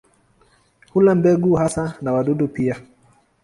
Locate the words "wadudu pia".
2.13-2.75